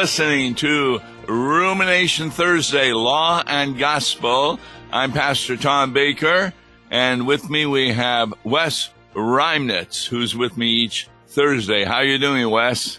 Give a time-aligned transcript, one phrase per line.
[0.00, 0.98] listening to
[1.28, 4.58] Rumination Thursday, Law and Gospel.
[4.90, 6.54] I'm Pastor Tom Baker,
[6.90, 11.84] and with me we have Wes Reimnitz, who's with me each Thursday.
[11.84, 12.98] How you doing, Wes?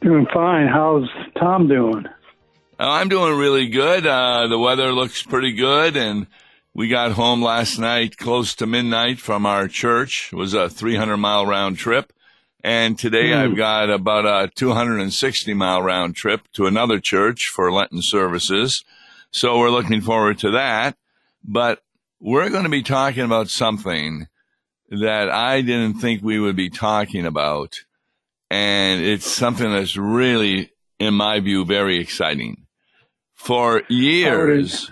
[0.00, 0.68] Doing fine.
[0.68, 1.06] How's
[1.38, 2.06] Tom doing?
[2.06, 2.12] Uh,
[2.80, 4.06] I'm doing really good.
[4.06, 6.28] Uh, the weather looks pretty good, and
[6.72, 10.30] we got home last night close to midnight from our church.
[10.32, 12.10] It was a 300 mile round trip.
[12.66, 13.36] And today mm.
[13.36, 18.84] I've got about a 260 mile round trip to another church for Lenten services.
[19.30, 20.96] So we're looking forward to that.
[21.44, 21.84] But
[22.18, 24.26] we're going to be talking about something
[24.88, 27.82] that I didn't think we would be talking about.
[28.50, 32.66] And it's something that's really, in my view, very exciting.
[33.32, 34.90] For years,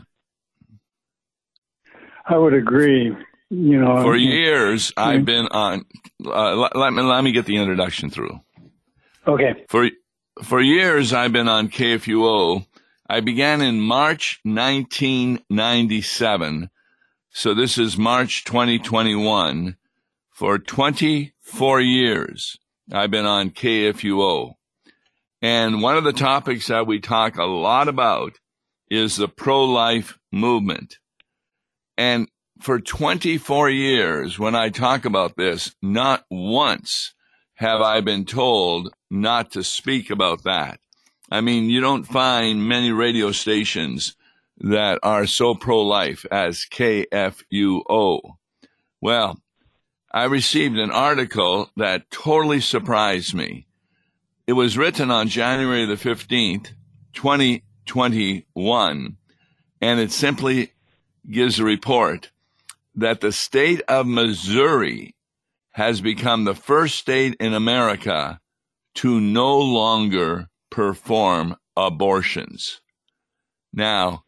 [2.25, 3.17] I would agree.
[3.55, 5.85] You know, for years I've been on.
[6.25, 8.41] Uh, let, let, me let me get the introduction through.
[9.29, 9.65] Okay.
[9.69, 9.91] For
[10.43, 12.67] for years I've been on KFUO.
[13.09, 16.71] I began in March 1997,
[17.31, 19.77] so this is March 2021.
[20.33, 22.59] For 24 years
[22.91, 24.55] I've been on KFUO,
[25.41, 28.41] and one of the topics that we talk a lot about
[28.91, 30.99] is the pro-life movement.
[31.97, 32.27] And
[32.61, 37.15] for 24 years, when I talk about this, not once
[37.55, 40.81] have I been told not to speak about that.
[41.31, 44.15] I mean, you don't find many radio stations
[44.59, 48.21] that are so pro life as KFUO.
[49.01, 49.41] Well,
[50.13, 53.67] I received an article that totally surprised me.
[54.47, 56.73] It was written on January the 15th,
[57.15, 59.17] 2021,
[59.81, 60.73] and it simply
[61.29, 62.31] gives a report
[62.95, 65.15] that the state of Missouri
[65.73, 68.41] has become the first state in America
[68.97, 72.81] to no longer perform abortions.
[73.73, 74.25] Now,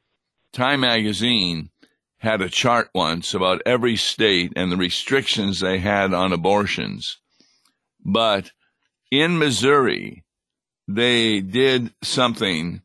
[0.56, 1.70] Time magazine
[2.18, 7.18] had a chart once about every state and the restrictions they had on abortions.
[8.02, 8.52] But
[9.10, 10.24] in Missouri,
[10.88, 12.80] they did something,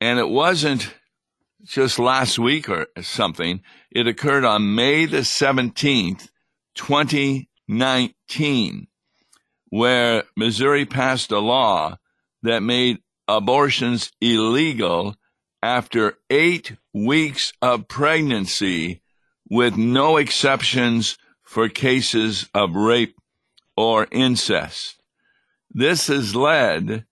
[0.00, 0.94] and it wasn't
[1.64, 3.62] just last week or something.
[3.90, 6.28] It occurred on May the 17th,
[6.74, 8.86] 2019,
[9.70, 11.98] where Missouri passed a law
[12.42, 15.16] that made abortions illegal
[15.62, 19.02] after eight weeks of pregnancy
[19.50, 23.16] with no exceptions for cases of rape
[23.76, 25.02] or incest.
[25.70, 27.04] This has led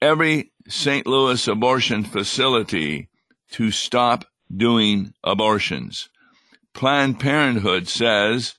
[0.00, 1.06] every St.
[1.06, 3.08] Louis abortion facility
[3.52, 6.08] to stop doing abortions.
[6.74, 8.54] Planned Parenthood says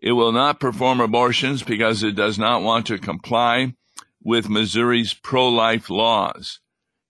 [0.00, 3.74] it will not perform abortions because it does not want to comply
[4.22, 6.60] with Missouri's pro life laws.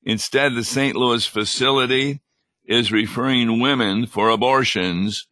[0.05, 0.95] Instead, the St.
[0.95, 2.21] Louis facility
[2.65, 5.27] is referring women for abortions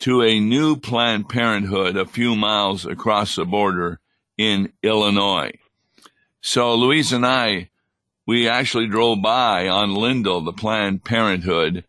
[0.00, 3.98] to a new Planned Parenthood a few miles across the border
[4.36, 5.52] in Illinois.
[6.40, 7.70] So Louise and I
[8.26, 11.84] we actually drove by on Lindell, the Planned Parenthood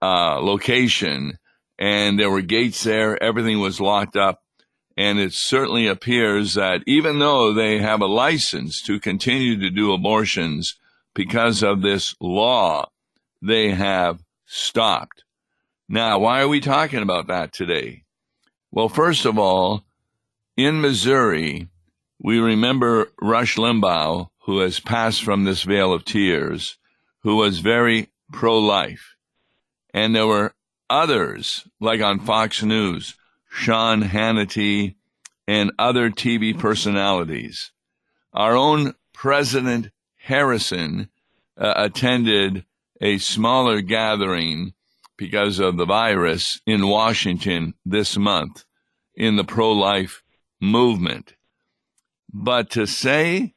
[0.00, 1.38] uh, location,
[1.78, 3.20] and there were gates there.
[3.22, 4.42] Everything was locked up.
[4.96, 9.92] And it certainly appears that even though they have a license to continue to do
[9.92, 10.78] abortions
[11.14, 12.86] because of this law,
[13.42, 15.24] they have stopped.
[15.88, 18.04] Now, why are we talking about that today?
[18.70, 19.84] Well, first of all,
[20.56, 21.68] in Missouri,
[22.18, 26.78] we remember Rush Limbaugh, who has passed from this vale of tears,
[27.24, 29.16] who was very pro life.
[29.92, 30.54] And there were
[30.88, 33.16] others, like on Fox News,
[33.50, 34.94] Sean Hannity,
[35.48, 37.72] and other TV personalities.
[38.32, 41.08] Our own President Harrison
[41.58, 42.64] uh, attended
[43.00, 44.74] a smaller gathering
[45.16, 48.64] because of the virus in Washington this month
[49.16, 50.22] in the pro life
[50.60, 51.34] movement.
[52.32, 53.54] But to say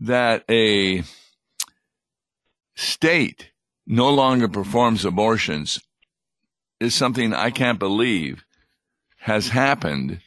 [0.00, 1.02] that a
[2.74, 3.50] state
[3.86, 5.80] no longer performs abortions
[6.80, 8.44] is something I can't believe
[9.18, 10.20] has happened.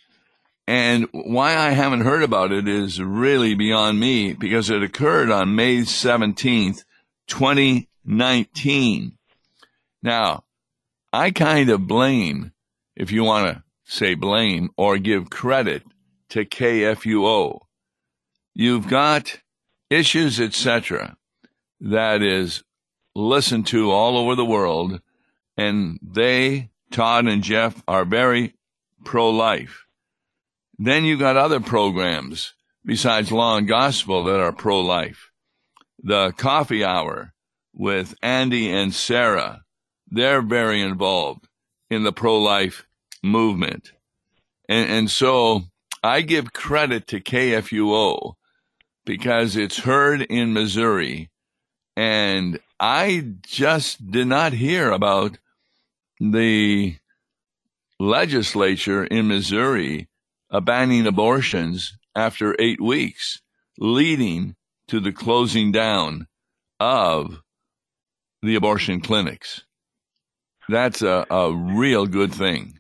[0.67, 5.55] And why I haven't heard about it is really beyond me because it occurred on
[5.55, 6.83] May 17th,
[7.27, 9.17] 2019.
[10.01, 10.43] Now,
[11.11, 12.53] I kind of blame,
[12.95, 15.83] if you want to say blame or give credit
[16.29, 17.61] to KFUO.
[18.53, 19.39] You've got
[19.89, 21.17] issues, etc.,
[21.81, 22.63] that is
[23.15, 25.01] listened to all over the world,
[25.57, 28.53] and they, Todd and Jeff, are very
[29.03, 29.85] pro life.
[30.77, 32.53] Then you got other programs
[32.85, 35.31] besides Law and Gospel that are pro life.
[36.01, 37.33] The coffee hour
[37.73, 39.63] with Andy and Sarah,
[40.07, 41.47] they're very involved
[41.89, 42.85] in the pro life
[43.21, 43.91] movement.
[44.67, 45.63] And, and so
[46.01, 48.35] I give credit to KFUO
[49.09, 51.31] because it's heard in Missouri.
[51.97, 55.39] And I just did not hear about
[56.19, 56.95] the
[57.99, 60.07] legislature in Missouri
[60.61, 63.41] banning abortions after eight weeks,
[63.79, 64.55] leading
[64.89, 66.27] to the closing down
[66.79, 67.41] of
[68.43, 69.63] the abortion clinics.
[70.69, 72.79] That's a, a real good thing.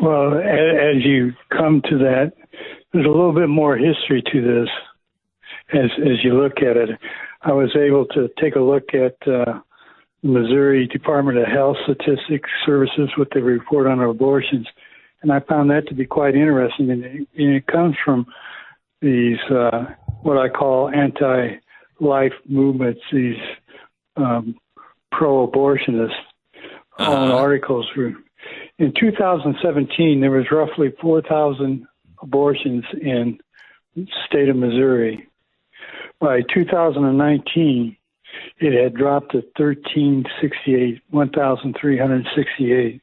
[0.00, 2.32] Well, as you come to that,
[2.98, 4.68] there's a little bit more history to this
[5.72, 6.98] as as you look at it.
[7.42, 9.60] I was able to take a look at uh,
[10.24, 14.66] Missouri Department of Health Statistics Services, with the report on abortions,
[15.22, 16.90] and I found that to be quite interesting.
[16.90, 18.26] And it, and it comes from
[19.00, 23.38] these uh, what I call anti-life movements, these
[24.16, 24.56] um,
[25.12, 26.18] pro-abortionists.
[26.98, 27.12] Uh-huh.
[27.12, 30.20] All articles in 2017.
[30.20, 31.86] There was roughly 4,000
[32.22, 33.38] abortions in
[33.94, 35.26] the state of Missouri.
[36.20, 37.96] By 2019,
[38.58, 43.00] it had dropped to 1368, 1,368.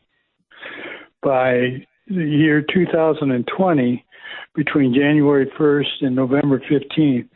[1.21, 4.05] By the year 2020,
[4.53, 7.27] between January 1st and November 15th,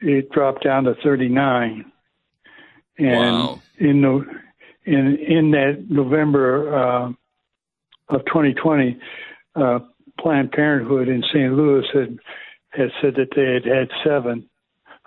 [0.00, 1.90] it dropped down to 39.
[2.98, 3.60] And wow.
[3.78, 4.24] in the
[4.84, 7.12] in in that November uh,
[8.08, 8.98] of 2020,
[9.54, 9.78] uh,
[10.20, 11.52] Planned Parenthood in St.
[11.52, 12.18] Louis had
[12.70, 14.48] had said that they had had seven,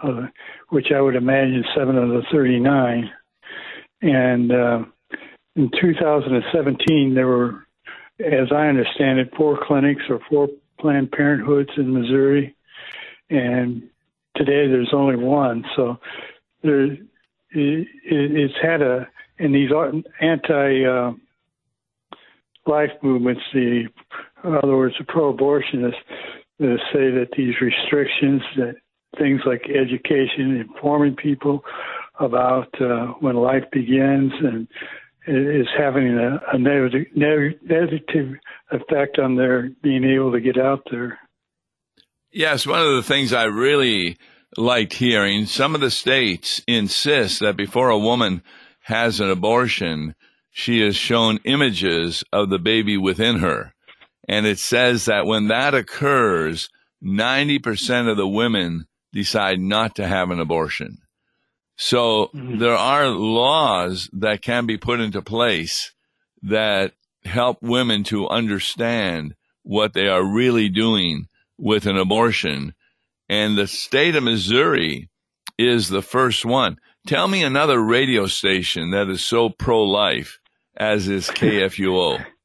[0.02, 0.28] uh,
[0.70, 3.12] which I would imagine seven of the 39.
[4.02, 4.84] And uh,
[5.56, 7.68] in 2017, there were,
[8.20, 10.48] as I understand it, four clinics or four
[10.80, 12.56] Planned Parenthoods in Missouri,
[13.30, 13.84] and
[14.36, 15.64] today there's only one.
[15.76, 16.00] So
[16.64, 16.98] there, it,
[17.54, 19.08] it's had a,
[19.38, 19.70] and these
[20.20, 21.12] anti uh,
[22.66, 23.84] life movements, the,
[24.44, 25.94] in other words, the pro-abortionists,
[26.62, 28.76] uh, say that these restrictions, that
[29.18, 31.64] things like education, informing people
[32.20, 34.68] about uh, when life begins, and
[35.28, 38.36] is having a, a negative, negative
[38.72, 41.20] effect on their being able to get out there.
[42.32, 44.18] Yes, one of the things I really
[44.58, 48.42] liked hearing, some of the states insist that before a woman
[48.82, 50.16] has an abortion,
[50.50, 53.74] she is shown images of the baby within her.
[54.28, 56.70] And it says that when that occurs,
[57.04, 61.00] 90% of the women decide not to have an abortion.
[61.78, 62.60] So mm-hmm.
[62.60, 65.94] there are laws that can be put into place
[66.44, 66.94] that
[67.26, 71.28] help women to understand what they are really doing
[71.58, 72.74] with an abortion.
[73.30, 75.10] And the state of Missouri
[75.58, 76.78] is the first one.
[77.08, 80.40] Tell me another radio station that is so pro life
[80.78, 82.26] as is KFUO.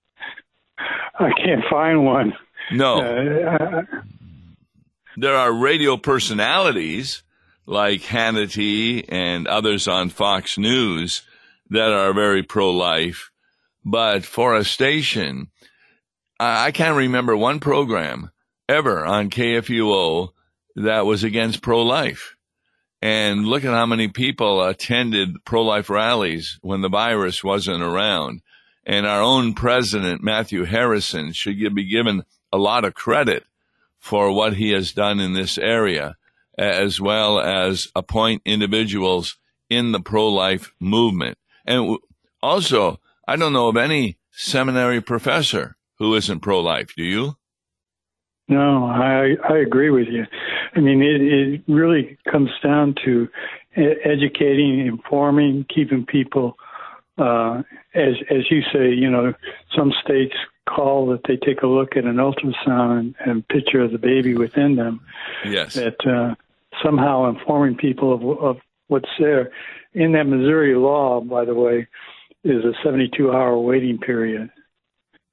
[1.19, 2.35] I can't find one.
[2.73, 3.01] No.
[3.01, 3.83] Uh,
[5.17, 7.23] there are radio personalities
[7.67, 11.23] like Hannity and others on Fox News
[11.71, 13.31] that are very pro life.
[13.85, 15.49] But for a station,
[16.39, 18.31] I can't remember one program
[18.69, 20.31] ever on KFUO
[20.77, 22.37] that was against pro life.
[23.01, 28.43] And look at how many people attended pro life rallies when the virus wasn't around.
[28.87, 33.45] And our own president, Matthew Harrison, should be given a lot of credit
[33.99, 36.17] for what he has done in this area,
[36.57, 39.37] as well as appoint individuals
[39.69, 41.37] in the pro life movement.
[41.67, 41.99] And
[42.41, 46.95] also, I don't know of any seminary professor who isn't pro life.
[46.97, 47.37] Do you?
[48.49, 50.25] No, I I agree with you.
[50.77, 53.29] I mean, it, it really comes down to
[53.77, 56.57] educating, informing, keeping people,
[57.19, 57.63] uh,
[57.95, 58.91] as as you say.
[58.91, 59.35] You know,
[59.77, 60.35] some states
[60.69, 64.35] call that they take a look at an ultrasound and, and picture of the baby
[64.35, 65.01] within them.
[65.45, 65.75] Yes.
[65.75, 66.35] That uh,
[66.83, 68.57] somehow informing people of, of
[68.89, 69.51] what's there.
[69.95, 71.87] In that Missouri law, by the way,
[72.45, 74.51] is a 72 hour waiting period.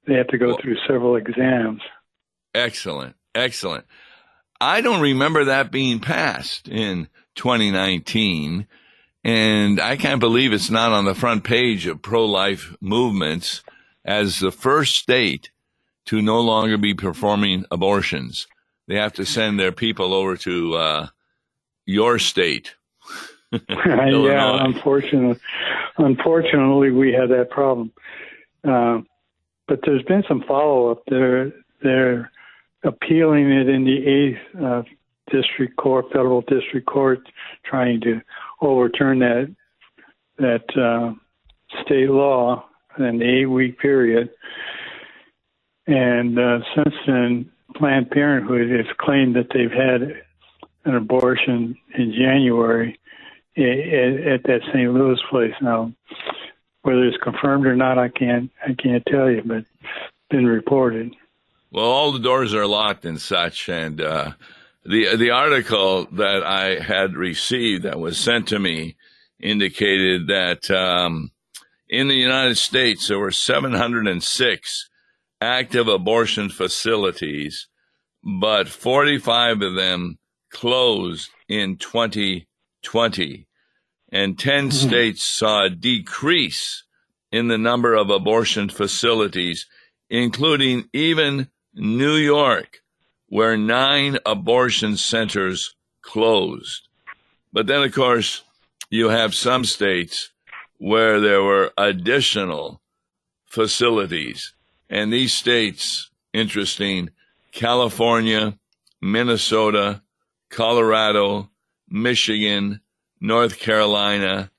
[0.06, 1.82] They have to go well, through several exams.
[2.54, 3.16] Excellent.
[3.34, 3.84] Excellent.
[4.60, 8.66] I don't remember that being passed in 2019.
[9.24, 13.62] And I can't believe it's not on the front page of pro life movements
[14.04, 15.50] as the first state
[16.06, 18.46] to no longer be performing abortions.
[18.86, 21.06] They have to send their people over to uh,
[21.86, 22.74] your state.
[23.68, 25.40] yeah, unfortunately,
[25.96, 27.92] unfortunately, we have that problem.
[28.62, 28.98] Uh,
[29.68, 31.02] but there's been some follow up.
[31.08, 31.52] There,
[31.82, 32.30] they're
[32.82, 34.82] appealing it in the eighth uh,
[35.30, 37.20] district court, federal district court,
[37.64, 38.20] trying to
[38.60, 39.54] overturn that
[40.38, 41.14] that uh,
[41.84, 42.64] state law
[42.98, 44.30] in the eight week period.
[45.86, 50.22] And uh, since then, Planned Parenthood has claimed that they've had
[50.84, 52.98] an abortion in January
[53.56, 54.92] at, at that St.
[54.92, 55.54] Louis place.
[55.60, 55.92] Now,
[56.82, 59.68] whether it's confirmed or not, I can't I can't tell you, but it's
[60.30, 61.14] been reported.
[61.70, 64.32] Well, all the doors are locked and such, and uh,
[64.84, 68.96] the the article that I had received that was sent to me
[69.40, 71.30] indicated that um,
[71.88, 74.90] in the United States there were 706
[75.40, 77.68] active abortion facilities,
[78.22, 80.18] but 45 of them
[80.50, 83.46] closed in 2020,
[84.12, 84.70] and 10 mm-hmm.
[84.70, 86.84] states saw a decrease
[87.32, 89.66] in the number of abortion facilities,
[90.08, 92.83] including even New York,
[93.34, 96.86] where nine abortion centers closed.
[97.52, 98.44] But then, of course,
[98.90, 100.30] you have some states
[100.78, 102.80] where there were additional
[103.44, 104.54] facilities.
[104.88, 107.10] And these states, interesting,
[107.50, 108.56] California,
[109.02, 110.00] Minnesota,
[110.48, 111.50] Colorado,
[111.88, 112.82] Michigan,
[113.20, 114.52] North Carolina,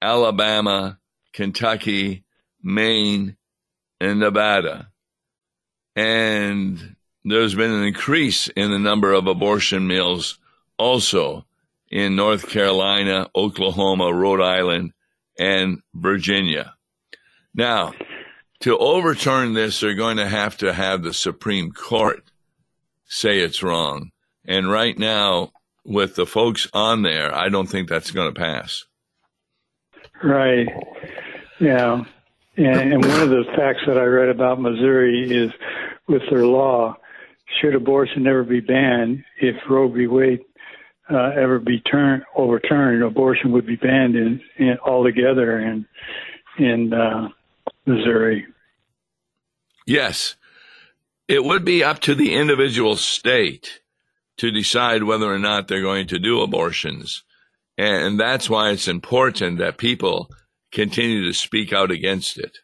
[0.00, 1.00] Alabama,
[1.32, 2.22] Kentucky,
[2.62, 3.36] Maine,
[4.00, 4.92] and Nevada.
[5.96, 6.94] And
[7.24, 10.38] there's been an increase in the number of abortion mills
[10.78, 11.44] also
[11.90, 14.92] in North Carolina, Oklahoma, Rhode Island,
[15.38, 16.74] and Virginia.
[17.54, 17.92] Now,
[18.60, 22.22] to overturn this, they're going to have to have the Supreme Court
[23.06, 24.12] say it's wrong.
[24.46, 25.52] And right now,
[25.84, 28.84] with the folks on there, I don't think that's going to pass.
[30.22, 30.68] Right.
[31.58, 32.04] Yeah.
[32.56, 35.50] And, and one of the facts that I read about Missouri is
[36.06, 36.96] with their law,
[37.60, 40.06] should abortion ever be banned, if Roe v.
[40.06, 40.40] Wade
[41.10, 45.86] uh, ever be turn, overturned, abortion would be banned in, in altogether in
[46.58, 47.28] in uh,
[47.86, 48.46] Missouri.
[49.86, 50.36] Yes,
[51.26, 53.80] it would be up to the individual state
[54.38, 57.24] to decide whether or not they're going to do abortions,
[57.76, 60.30] and that's why it's important that people
[60.70, 62.58] continue to speak out against it.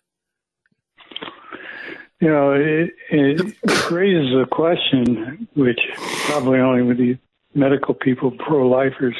[2.21, 5.81] You know, it, it raises a question, which
[6.27, 7.19] probably only with the
[7.55, 9.17] medical people, pro-lifers,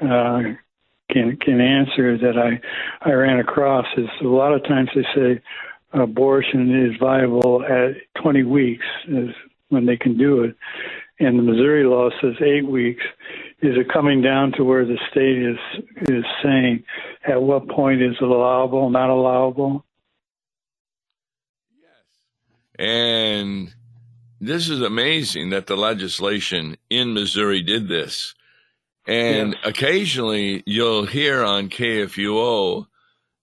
[0.00, 0.42] uh,
[1.10, 2.60] can can answer that I
[3.08, 5.42] I ran across is a lot of times they say
[5.92, 9.28] abortion is viable at 20 weeks is
[9.68, 10.56] when they can do it,
[11.18, 13.02] and the Missouri law says eight weeks.
[13.60, 15.58] Is it coming down to where the state is
[16.10, 16.82] is saying
[17.26, 19.84] at what point is it allowable, not allowable?
[22.82, 23.72] And
[24.40, 28.34] this is amazing that the legislation in Missouri did this.
[29.06, 29.68] And yeah.
[29.68, 32.86] occasionally you'll hear on KFUO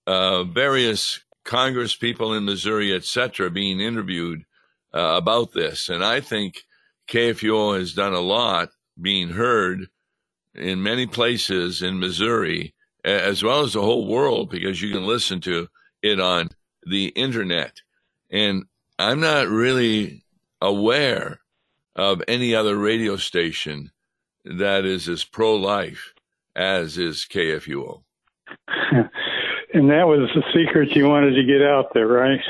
[0.06, 4.44] uh, various Congress people in Missouri, etc., being interviewed
[4.92, 5.88] uh, about this.
[5.88, 6.64] And I think
[7.08, 8.68] KFUO has done a lot
[9.00, 9.88] being heard
[10.54, 12.74] in many places in Missouri,
[13.06, 15.68] as well as the whole world, because you can listen to
[16.02, 16.50] it on
[16.82, 17.80] the internet.
[18.30, 18.66] And
[19.00, 20.22] I'm not really
[20.60, 21.40] aware
[21.96, 23.90] of any other radio station
[24.44, 26.12] that is as pro life
[26.54, 28.02] as is KFUO.
[28.92, 32.40] and that was the secret you wanted to get out there, right?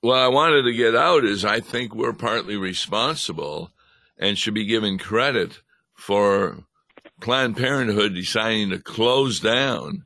[0.00, 3.70] What I wanted to get out is I think we're partly responsible
[4.18, 5.60] and should be given credit
[5.94, 6.64] for
[7.20, 10.04] Planned Parenthood deciding to close down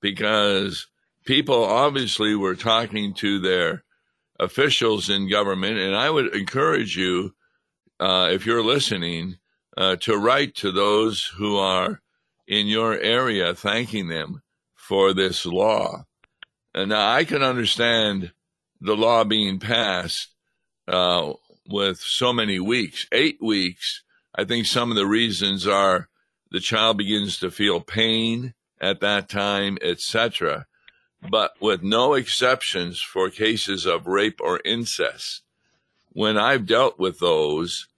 [0.00, 0.88] because
[1.24, 3.84] people obviously were talking to their
[4.38, 5.78] officials in government.
[5.78, 7.34] And I would encourage you,
[8.00, 9.38] uh, if you're listening,
[9.76, 12.00] uh, to write to those who are
[12.46, 14.42] in your area, thanking them
[14.74, 16.04] for this law.
[16.74, 18.32] And now I can understand
[18.80, 20.34] the law being passed
[20.86, 21.32] uh,
[21.66, 24.02] with so many weeks, eight weeks.
[24.34, 26.08] I think some of the reasons are
[26.50, 30.66] the child begins to feel pain at that time, etc
[31.30, 35.42] but with no exceptions for cases of rape or incest.
[36.12, 37.88] When I've dealt with those,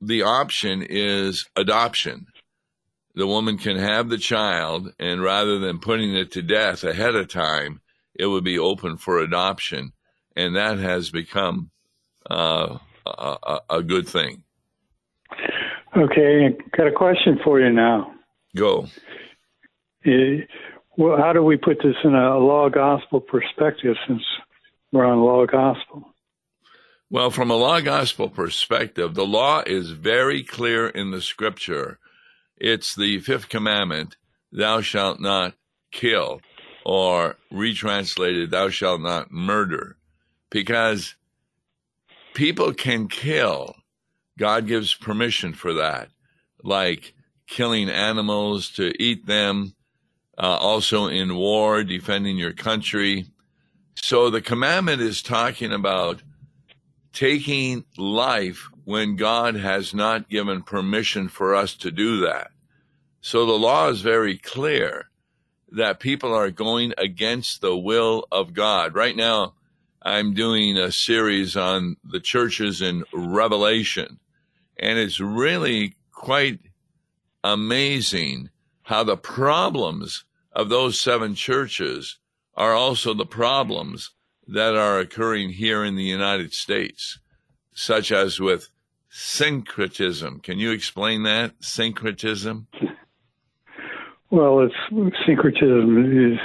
[0.00, 2.26] the option is adoption.
[3.14, 7.28] The woman can have the child, and rather than putting it to death ahead of
[7.28, 7.80] time,
[8.14, 9.92] it would be open for adoption.
[10.36, 11.70] And that has become
[12.30, 14.42] uh, a, a, good thing.
[15.96, 18.12] Okay, got a question for you now.
[18.56, 18.86] Go.
[21.00, 24.20] Well, how do we put this in a law gospel perspective since
[24.92, 26.04] we're on law gospel?
[27.08, 31.98] Well, from a law gospel perspective, the law is very clear in the scripture.
[32.58, 34.18] It's the fifth commandment,
[34.52, 35.54] thou shalt not
[35.90, 36.42] kill,
[36.84, 39.96] or retranslated, thou shalt not murder,
[40.50, 41.16] because
[42.34, 43.74] people can kill.
[44.38, 46.10] God gives permission for that,
[46.62, 47.14] like
[47.46, 49.74] killing animals to eat them,
[50.40, 53.26] uh, also in war, defending your country.
[53.94, 56.22] So the commandment is talking about
[57.12, 62.52] taking life when God has not given permission for us to do that.
[63.20, 65.10] So the law is very clear
[65.72, 68.94] that people are going against the will of God.
[68.94, 69.54] Right now,
[70.00, 74.18] I'm doing a series on the churches in Revelation,
[74.78, 76.60] and it's really quite
[77.44, 78.48] amazing
[78.82, 82.18] how the problems of those seven churches
[82.54, 84.10] are also the problems
[84.46, 87.18] that are occurring here in the United States,
[87.74, 88.68] such as with
[89.08, 90.40] syncretism.
[90.40, 91.54] Can you explain that?
[91.60, 92.66] Syncretism?
[94.32, 96.38] Well, it's syncretism is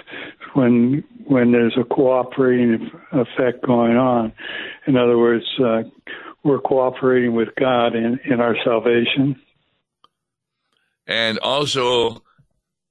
[0.56, 4.34] when when there's a cooperating effect going on.
[4.88, 5.84] In other words, uh,
[6.44, 9.40] we're cooperating with God in, in our salvation.
[11.06, 12.24] And also,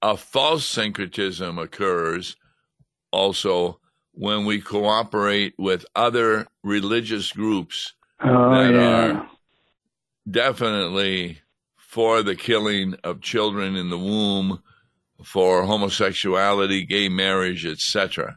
[0.04, 2.36] a false syncretism occurs
[3.10, 3.80] also
[4.12, 9.12] when we cooperate with other religious groups oh, that yeah.
[9.12, 9.30] are
[10.30, 11.38] definitely
[11.76, 14.62] for the killing of children in the womb,
[15.24, 18.36] for homosexuality, gay marriage, etc.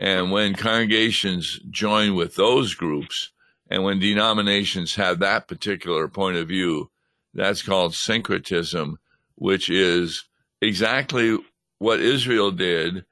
[0.00, 3.30] And when congregations join with those groups,
[3.70, 6.90] and when denominations have that particular point of view,
[7.34, 8.98] that's called syncretism,
[9.36, 10.24] which is
[10.60, 11.38] exactly
[11.78, 13.04] what Israel did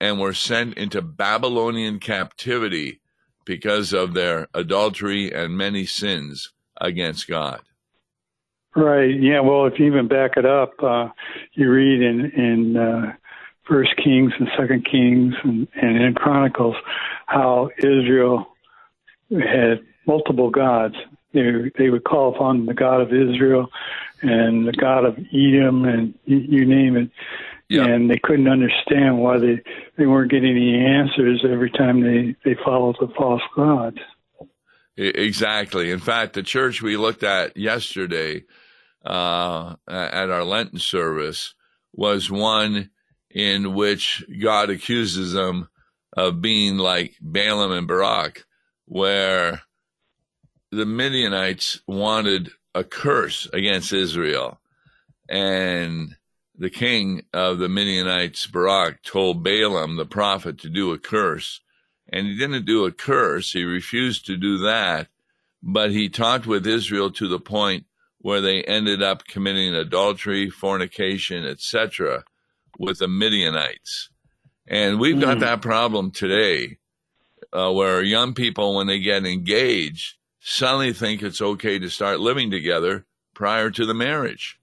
[0.00, 3.00] and were sent into Babylonian captivity
[3.44, 7.60] because of their adultery and many sins against God.
[8.74, 9.14] Right.
[9.20, 9.40] Yeah.
[9.40, 11.08] Well, if you even back it up, uh,
[11.52, 13.12] you read in in uh,
[13.64, 16.76] First Kings and Second Kings and, and in Chronicles
[17.26, 18.46] how Israel
[19.30, 20.94] had multiple gods.
[21.34, 23.68] They they would call upon the God of Israel
[24.22, 27.10] and the God of Edom and you, name it
[27.68, 27.84] Yeah.
[27.84, 29.60] and they couldn't understand why they
[29.98, 33.98] they weren't getting any answers every time they they followed the false gods.
[34.96, 35.90] Exactly.
[35.90, 38.44] In fact, the church we looked at yesterday
[39.04, 41.54] uh, at our Lenten service
[41.94, 42.90] was one
[43.30, 45.68] in which God accuses them
[46.14, 48.44] of being like Balaam and Barak,
[48.84, 49.62] where
[50.70, 54.60] the Midianites wanted a curse against Israel.
[55.28, 56.16] And
[56.56, 61.60] the king of the Midianites, Barak, told Balaam, the prophet, to do a curse.
[62.08, 65.08] And he didn't do a curse, he refused to do that,
[65.62, 67.86] but he talked with Israel to the point
[68.18, 72.24] where they ended up committing adultery, fornication, etc.,
[72.78, 74.10] with the Midianites.
[74.66, 75.40] And we've got Mm.
[75.40, 76.78] that problem today,
[77.52, 82.50] uh, where young people, when they get engaged, suddenly think it's okay to start living
[82.50, 84.58] together prior to the marriage.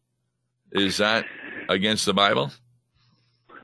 [0.71, 1.25] Is that
[1.67, 2.51] against the Bible?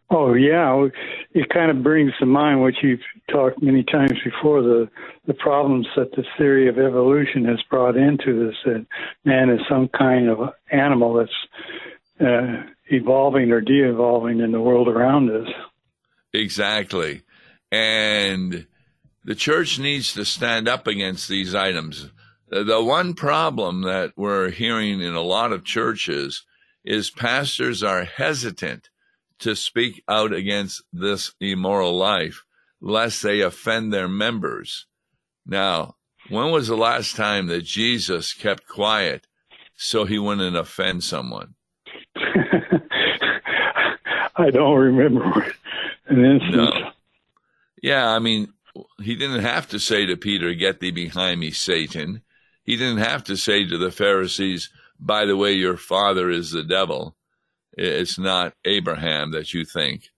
[0.09, 0.87] Oh yeah,
[1.33, 3.01] it kind of brings to mind what you've
[3.31, 4.89] talked many times before the
[5.25, 8.55] the problems that the theory of evolution has brought into this.
[8.65, 8.85] That
[9.23, 15.31] man is some kind of animal that's uh, evolving or de-evolving in the world around
[15.31, 15.51] us.
[16.33, 17.23] Exactly.
[17.71, 18.67] And
[19.25, 22.09] the church needs to stand up against these items.
[22.47, 26.45] The one problem that we're hearing in a lot of churches
[26.85, 28.91] is pastors are hesitant
[29.39, 32.45] to speak out against this immoral life
[32.79, 34.85] lest they offend their members.
[35.43, 35.95] Now,
[36.29, 39.25] when was the last time that Jesus kept quiet
[39.75, 41.55] so he wouldn't offend someone?
[44.37, 45.55] I don't remember
[46.05, 46.55] an instance.
[46.55, 46.91] No.
[47.81, 48.53] Yeah, I mean,
[49.01, 52.21] he didn't have to say to Peter, Get thee behind me, Satan.
[52.63, 56.63] He didn't have to say to the Pharisees, By the way, your father is the
[56.63, 57.15] devil.
[57.77, 60.09] It's not Abraham that you think.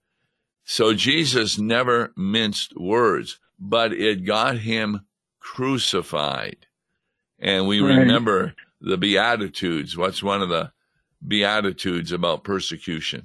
[0.64, 5.06] So Jesus never minced words, but it got him
[5.40, 6.66] crucified.
[7.38, 7.98] And we Right.
[7.98, 9.96] remember the Beatitudes.
[9.96, 10.72] What's one of the
[11.26, 13.24] Beatitudes about persecution?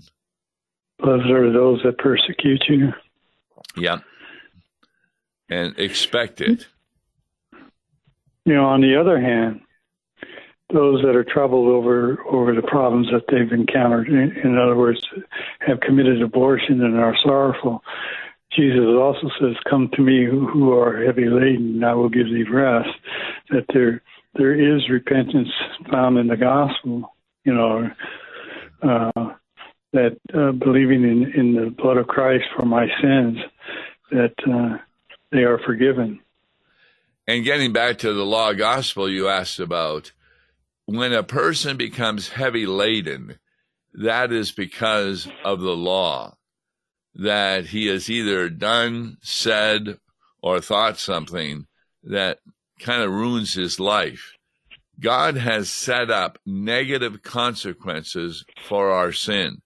[1.00, 2.94] Blessed are those that persecute you.
[3.76, 4.00] Yeah.
[5.50, 6.68] And expect it.
[8.46, 9.62] You know, on the other hand,
[10.74, 15.02] those that are troubled over over the problems that they've encountered, in, in other words,
[15.60, 17.84] have committed abortion and are sorrowful,
[18.56, 22.44] Jesus also says, "Come to me, who, are heavy laden, and I will give thee
[22.44, 22.90] rest."
[23.50, 24.02] That there
[24.36, 25.50] there is repentance
[25.90, 27.16] found in the gospel.
[27.46, 27.90] You know,
[28.82, 29.34] uh,
[29.94, 33.38] that uh, believing in in the blood of Christ for my sins,
[34.12, 34.78] that uh,
[35.34, 36.20] they are forgiven.
[37.28, 40.12] And getting back to the law gospel you asked about,
[40.86, 43.40] when a person becomes heavy laden,
[43.94, 46.36] that is because of the law
[47.16, 49.98] that he has either done, said,
[50.42, 51.68] or thought something
[52.04, 52.40] that
[52.80, 54.34] kind of ruins his life.
[55.00, 59.62] God has set up negative consequences for our sin.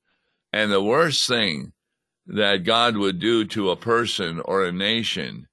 [0.53, 1.73] And the worst thing
[2.27, 5.47] that God would do to a person or a nation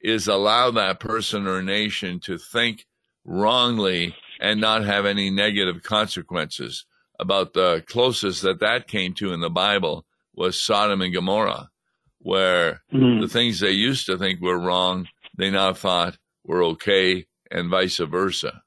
[0.00, 2.86] is allow that person or nation to think
[3.24, 6.86] wrongly and not have any negative consequences.
[7.18, 11.68] About the closest that that came to in the Bible was Sodom and Gomorrah,
[12.18, 13.20] where mm-hmm.
[13.20, 17.98] the things they used to think were wrong, they now thought were okay, and vice
[17.98, 18.62] versa.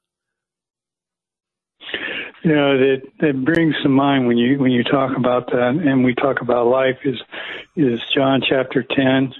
[2.44, 6.04] You know, that that brings to mind when you when you talk about that, and
[6.04, 7.16] we talk about life is
[7.74, 9.32] is John chapter ten,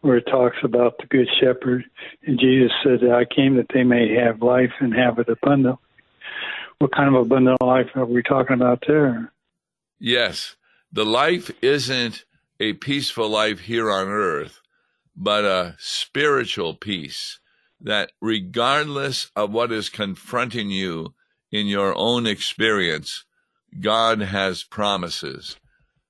[0.00, 1.84] where it talks about the good shepherd,
[2.26, 5.78] and Jesus said, "I came that they may have life and have it abundantly.
[6.78, 9.32] What kind of abundant life are we talking about there?
[9.98, 10.56] Yes,
[10.90, 12.24] the life isn't
[12.58, 14.60] a peaceful life here on earth,
[15.14, 17.38] but a spiritual peace
[17.80, 21.14] that regardless of what is confronting you
[21.50, 23.24] in your own experience,
[23.78, 25.56] God has promises.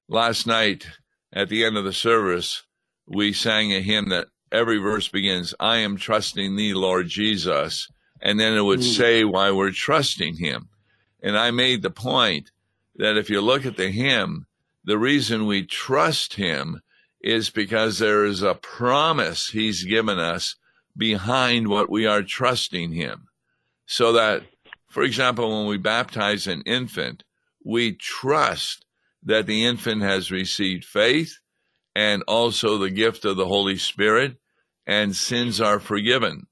[0.08, 0.86] Last night
[1.32, 2.62] at the end of the service,
[3.10, 7.88] we sang a hymn that every verse begins, I am trusting thee, Lord Jesus.
[8.22, 8.96] And then it would mm.
[8.96, 10.68] say why we're trusting him.
[11.20, 12.52] And I made the point
[12.96, 14.46] that if you look at the hymn,
[14.84, 16.82] the reason we trust him
[17.20, 20.54] is because there is a promise he's given us
[20.96, 23.26] behind what we are trusting him.
[23.86, 24.44] So that,
[24.88, 27.24] for example, when we baptize an infant,
[27.64, 28.86] we trust
[29.24, 31.39] that the infant has received faith
[31.94, 34.36] and also the gift of the Holy Spirit
[34.86, 36.46] and sins are forgiven.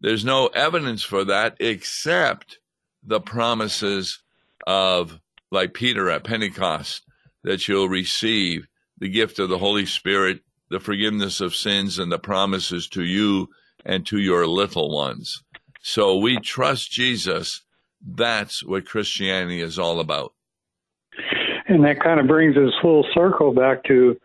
[0.00, 2.58] There's no evidence for that except
[3.04, 4.20] the promises
[4.66, 5.18] of,
[5.50, 7.02] like Peter at Pentecost,
[7.44, 8.66] that you'll receive
[8.98, 10.40] the gift of the Holy Spirit,
[10.70, 13.48] the forgiveness of sins, and the promises to you
[13.84, 15.42] and to your little ones.
[15.80, 17.62] So we trust Jesus.
[18.04, 20.34] That's what Christianity is all about.
[21.66, 24.16] And that kind of brings us full circle back to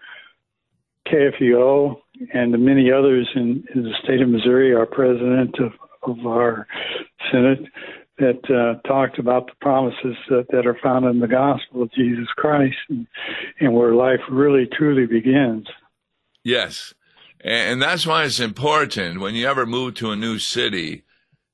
[1.11, 1.95] KFUO
[2.33, 6.67] and many others in, in the state of Missouri, our president of, of our
[7.31, 7.59] Senate,
[8.17, 12.27] that uh, talked about the promises that, that, are found in the gospel of Jesus
[12.35, 13.05] Christ and,
[13.59, 15.67] and, where life really truly begins.
[16.43, 16.93] Yes.
[17.41, 21.03] And that's why it's important when you ever move to a new city,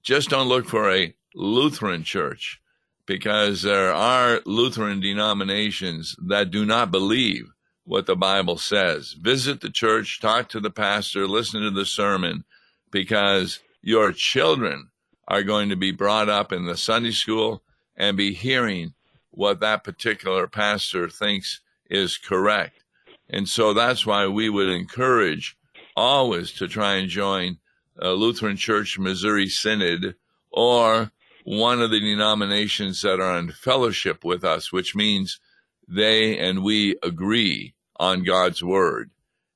[0.03, 2.61] just don't look for a Lutheran church
[3.05, 7.51] because there are Lutheran denominations that do not believe
[7.85, 9.13] what the Bible says.
[9.13, 12.43] Visit the church, talk to the pastor, listen to the sermon
[12.91, 14.89] because your children
[15.27, 17.61] are going to be brought up in the Sunday school
[17.95, 18.93] and be hearing
[19.31, 22.83] what that particular pastor thinks is correct.
[23.29, 25.57] And so that's why we would encourage
[25.95, 27.57] always to try and join
[27.99, 30.15] a Lutheran Church Missouri Synod
[30.51, 31.11] or
[31.43, 35.39] one of the denominations that are in fellowship with us, which means
[35.87, 39.11] they and we agree on God's word.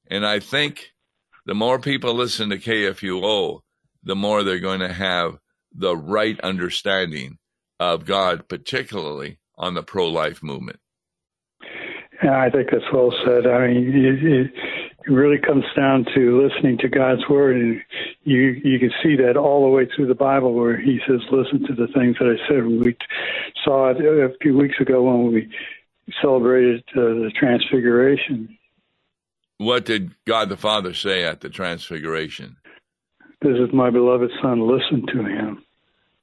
[0.09, 0.93] And I think
[1.45, 3.61] the more people listen to KFUO,
[4.03, 5.39] the more they're going to have
[5.73, 7.37] the right understanding
[7.79, 10.79] of God, particularly on the pro life movement.
[12.23, 13.45] Yeah, I think that's well said.
[13.45, 14.51] I mean, it, it,
[15.09, 17.81] really comes down to listening to God's word, and
[18.23, 21.65] you you can see that all the way through the Bible, where He says, "Listen
[21.65, 22.97] to the things that I said." We
[23.63, 25.49] saw it a few weeks ago when we
[26.21, 28.57] celebrated uh, the Transfiguration.
[29.57, 32.57] What did God the Father say at the Transfiguration?
[33.41, 34.67] This is my beloved Son.
[34.67, 35.63] Listen to him.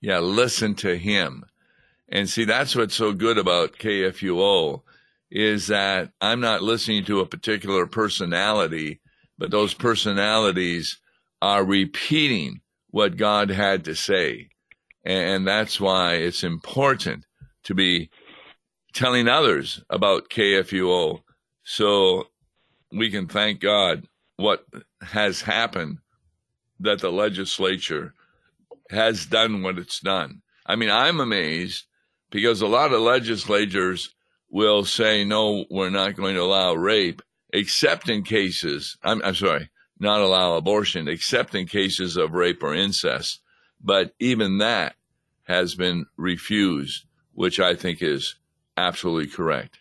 [0.00, 1.44] Yeah, listen to him.
[2.08, 4.82] And see, that's what's so good about KFUO
[5.30, 9.00] is that I'm not listening to a particular personality,
[9.38, 10.98] but those personalities
[11.42, 14.48] are repeating what God had to say.
[15.04, 17.26] And that's why it's important
[17.64, 18.10] to be
[18.94, 21.22] telling others about KFUO
[21.64, 22.28] so
[22.92, 24.64] we can thank God what
[25.02, 25.98] has happened
[26.80, 28.14] that the legislature
[28.90, 30.42] has done what it's done.
[30.66, 31.84] I mean, I'm amazed
[32.30, 34.14] because a lot of legislators
[34.50, 37.22] will say, no, we're not going to allow rape.
[37.52, 42.74] except in cases, I'm, I'm sorry, not allow abortion, except in cases of rape or
[42.74, 43.40] incest.
[43.80, 44.96] But even that
[45.44, 48.34] has been refused, which I think is
[48.76, 49.78] absolutely correct.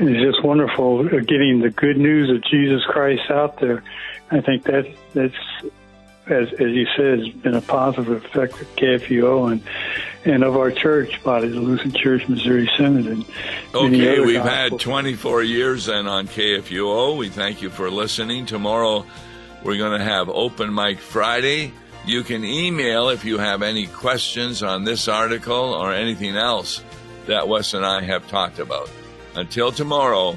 [0.00, 3.82] It's just wonderful getting the good news of Jesus Christ out there.
[4.30, 5.34] I think that that's
[6.30, 9.62] as as you said, has been a positive effect of KFUO and
[10.24, 13.06] and of our church body, the Lutheran Church Missouri Synod.
[13.06, 13.24] And
[13.74, 17.16] okay, we've had 24 years and on KFUO.
[17.16, 18.46] We thank you for listening.
[18.46, 19.06] Tomorrow
[19.64, 21.72] we're going to have open mic Friday.
[22.04, 26.82] You can email if you have any questions on this article or anything else
[27.28, 28.90] that Wes and I have talked about.
[29.34, 30.36] Until tomorrow,